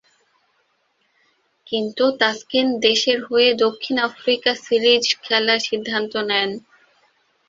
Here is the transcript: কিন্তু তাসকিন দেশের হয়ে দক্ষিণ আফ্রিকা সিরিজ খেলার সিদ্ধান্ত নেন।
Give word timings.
কিন্তু 1.67 2.03
তাসকিন 2.19 2.67
দেশের 2.85 3.19
হয়ে 3.27 3.49
দক্ষিণ 3.63 3.95
আফ্রিকা 4.09 4.51
সিরিজ 4.63 5.03
খেলার 5.23 5.59
সিদ্ধান্ত 5.67 6.13
নেন। 6.29 6.49